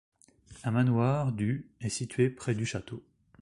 Un 0.63 0.71
manoir 0.71 1.31
du 1.31 1.69
est 1.79 1.89
situé 1.89 2.31
près 2.31 2.55
du 2.55 2.65
château. 2.65 3.03